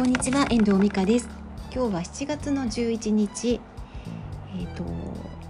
[0.00, 1.28] こんにちは遠藤美香です。
[1.70, 3.60] 今日は7月の11日。
[4.58, 4.82] えっ、ー、と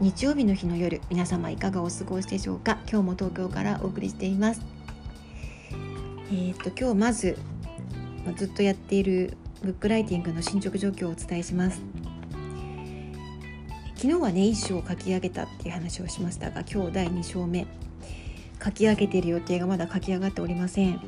[0.01, 2.79] 日曜日の日の夜皆様いかがお過ごしでしょうか？
[2.91, 4.61] 今日も東京からお送りしています。
[6.33, 7.39] えっ、ー、と今日まず
[8.35, 11.81] ずっとやっているブックライティングの進捗状況をお伝えします。
[13.95, 17.69] 昨日はね一章を書き上げたっていう話をしましたが今日第2章目。
[18.65, 21.01] 書き上げている予定がまだ書き上がっておりません。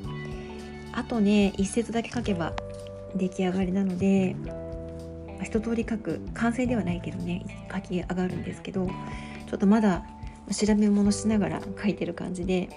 [0.93, 2.53] あとね一節だけ書けば
[3.17, 4.37] 出来上がりなので、
[5.29, 10.05] まあ、一通り書く完成ではないけどね書き上がるんですけどちょっとまだ
[10.51, 12.69] 調べ物しながら 書いてる感じで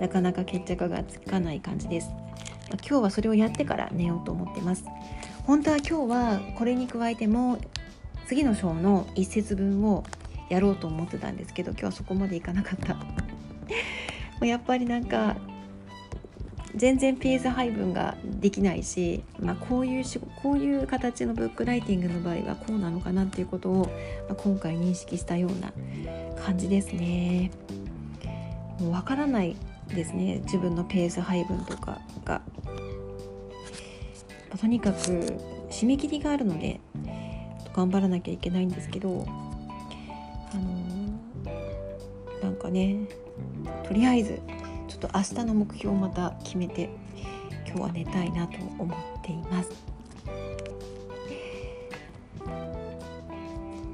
[0.00, 4.84] なかなか決着がつかない感じです、まあ、今日はそれをやってから寝ようと思ってます。
[5.48, 7.56] 本当は今日はこれに加えても
[8.26, 10.04] 次の章の一節分を
[10.50, 12.98] やろうと思ってたんですけど今日はそこまでいかなかった。
[14.44, 15.36] やっぱりなんか
[16.78, 20.04] 全然ペース配分ができないし、まあ、こういう
[20.42, 23.86] こういう形のブックライティングの場合はこうなのかなっていうことを、
[24.28, 25.72] まあ、今回認識したような
[26.42, 27.50] 感じですね。
[28.80, 29.56] もう分からない
[29.88, 32.42] ですね自分のペース配分とかが。
[34.48, 34.98] まあ、とにかく
[35.70, 36.80] 締め切りがあるので
[37.74, 39.26] 頑張らなきゃいけないんですけど
[40.52, 42.96] あのー、なんかね
[43.86, 44.40] とりあえず
[44.88, 46.90] ちょっと明日の目標をまた決めて
[47.66, 49.70] 今日は寝たいなと思っています。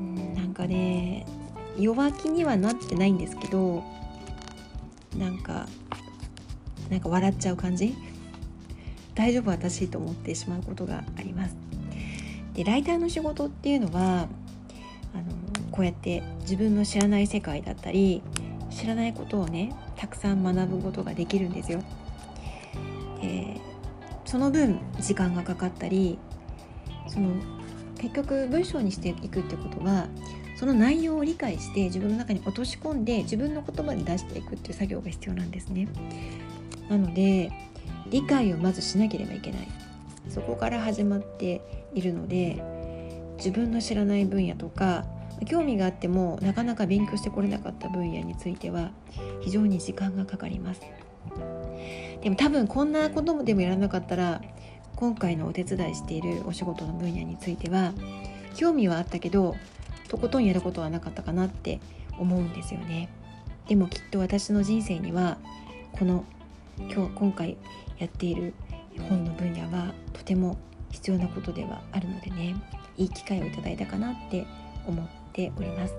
[0.01, 1.27] んなんかね
[1.77, 3.83] 弱気にはなってないんですけど
[5.19, 5.67] なんか
[6.91, 7.95] なんか笑っちゃう感じ？
[9.15, 11.57] 大丈夫私と思ってしまうことがあります。
[12.55, 14.29] でライターの仕事っていうのは
[15.13, 15.25] あの
[15.73, 18.23] こうやって自分の知らない世界だったり
[18.75, 21.83] 知らないことをねたくさん学ぶことができるんですよ。
[23.21, 23.61] で
[24.25, 26.19] その分時間がかかったり
[27.07, 27.31] その
[27.99, 30.09] 結局文章にしていくってことは
[30.57, 35.89] その内容を理解して自分の中に落とし込んで自分の言葉に出していくっていう作業が必要なんですね。
[36.89, 37.51] なので
[38.11, 39.69] 理解をまずしなければいけない
[40.29, 41.63] そこから始まって
[41.95, 42.63] いるので
[43.39, 45.05] 自分の知らない分野とか
[45.45, 48.91] 興味があってもなかなか勉強してこれなかった分野については
[49.41, 50.81] 非常に時間がかかります。
[52.23, 54.41] でも多分こんなことでもやらなかったら
[54.97, 57.93] 今回のお手伝いしているお仕事の分野については
[58.55, 59.57] 興味はあったけど
[60.09, 61.81] とことんやることはなかったかなって
[62.19, 63.09] 思うんですよね。
[63.69, 65.39] でもきっと私の人生には
[65.93, 66.25] この
[66.79, 67.57] 今日今回
[67.99, 68.55] やっている
[69.09, 70.59] 本の分野はとても
[70.91, 72.55] 必要なことではあるのでね
[72.97, 74.47] いい機会をいただいたかなって
[74.87, 75.95] 思っております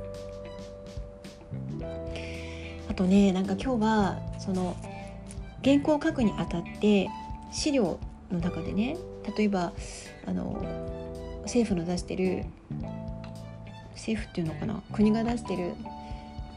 [2.90, 4.75] あとねなんか今日はその
[5.63, 7.09] 原稿を書くにあたって
[7.51, 8.00] 資料
[8.31, 8.97] の中でね
[9.38, 9.74] 例えば
[10.25, 10.63] あの
[11.44, 12.45] 政府の出してる
[13.94, 15.74] 政府っていうのかな国が出してる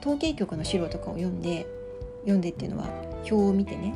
[0.01, 1.67] 統計局の資料とかを読んで
[2.21, 2.89] 読んでっていうのは
[3.19, 3.95] 表を見てね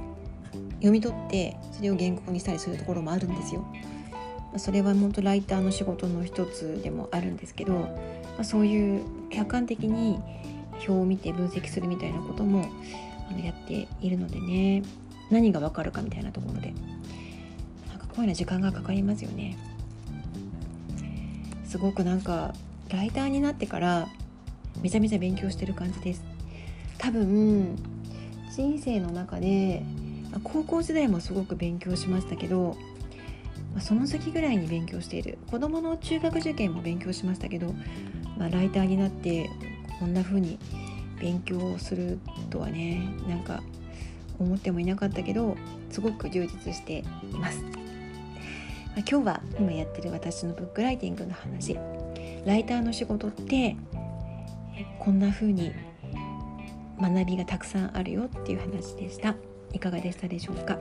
[0.77, 3.65] 読み取ってそれを原稿にしたりするところもあるんですよ。
[4.57, 7.89] それは本当ライターの仕事の一つでもあるんですけど、ま
[8.41, 10.19] あ、そういう客観的に
[10.75, 12.67] 表を見て分析するみたいなことも
[13.31, 14.83] あのやっているのでね
[15.31, 16.75] 何がわかるかみたいなところで
[17.89, 19.57] なんかこういうの時間がかかりますよね。
[21.65, 22.53] すごくなんか
[22.91, 24.09] ライターになってから
[24.83, 26.23] めちゃめちゃ勉強してる感じです。
[26.99, 27.77] 多分
[28.55, 29.83] 人生の中で
[30.45, 32.77] 高校時代もすごく勉強しましたけど
[33.75, 35.39] ま、その先ぐらいに勉強している。
[35.51, 37.75] 子どもの中学受験も勉強しましたけど、
[38.37, 39.51] まあ、ライターになって
[39.99, 40.59] こんな風に
[41.21, 42.19] 勉強する
[42.51, 43.63] とはねなんか
[44.39, 45.57] 思ってもいなかったけど
[45.91, 47.05] すごく充実してい
[47.39, 47.79] ます、まあ、
[48.99, 51.79] 今日は今やってる私のブックライティングの話。
[52.45, 53.77] ライターの仕事って
[54.99, 55.73] こんな風に
[57.01, 59.37] 学びがたくさんあるよっていう話でした。
[59.73, 60.77] いかがでしたでしょうか？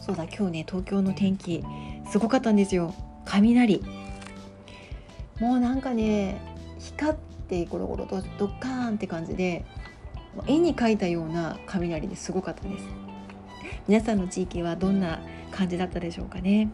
[0.00, 1.64] そうだ今日ね東京の天気
[2.10, 2.94] すごかったんですよ。
[3.24, 3.82] 雷。
[5.38, 6.40] もうなんかね
[6.78, 7.14] 光っ
[7.48, 9.64] てゴロゴロとドッカーンって感じで
[10.46, 12.84] 絵に描いたような雷ですごかったです。
[13.88, 15.20] 皆さんの地域はどんな
[15.50, 16.70] 感じだったでしょうかね。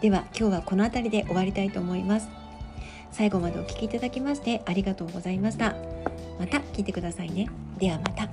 [0.00, 2.28] では今日はこの辺りで終わりたいと思います。
[3.12, 5.74] 最後までお聴きいただきましてありがとうございました。
[6.38, 7.48] また聞いてくださいね。
[7.78, 8.28] ではまた。